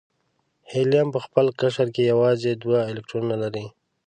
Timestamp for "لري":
3.43-3.65